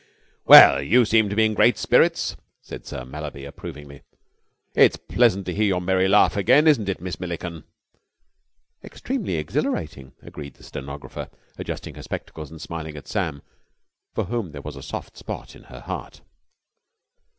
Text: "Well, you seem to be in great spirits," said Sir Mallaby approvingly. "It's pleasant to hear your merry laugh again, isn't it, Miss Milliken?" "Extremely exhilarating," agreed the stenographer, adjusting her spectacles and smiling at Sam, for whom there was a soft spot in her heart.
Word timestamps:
"Well, 0.45 0.81
you 0.81 1.05
seem 1.05 1.29
to 1.29 1.35
be 1.35 1.45
in 1.45 1.53
great 1.53 1.77
spirits," 1.77 2.35
said 2.63 2.87
Sir 2.87 3.05
Mallaby 3.05 3.45
approvingly. 3.45 4.01
"It's 4.73 4.95
pleasant 4.95 5.45
to 5.45 5.53
hear 5.53 5.65
your 5.67 5.79
merry 5.79 6.07
laugh 6.07 6.35
again, 6.35 6.65
isn't 6.65 6.89
it, 6.89 6.99
Miss 7.01 7.19
Milliken?" 7.19 7.65
"Extremely 8.83 9.35
exhilarating," 9.35 10.13
agreed 10.23 10.55
the 10.55 10.63
stenographer, 10.63 11.29
adjusting 11.59 11.93
her 11.93 12.01
spectacles 12.01 12.49
and 12.49 12.59
smiling 12.59 12.97
at 12.97 13.07
Sam, 13.07 13.43
for 14.15 14.23
whom 14.23 14.53
there 14.53 14.63
was 14.63 14.75
a 14.75 14.81
soft 14.81 15.17
spot 15.19 15.55
in 15.55 15.65
her 15.65 15.81
heart. 15.81 16.21